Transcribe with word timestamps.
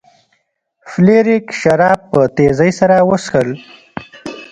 فلیریک 0.89 1.45
شراب 1.61 1.99
په 2.11 2.19
تیزۍ 2.35 2.71
سره 2.79 2.95
وڅښل. 3.07 3.49